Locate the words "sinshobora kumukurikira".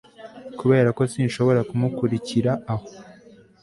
1.11-2.51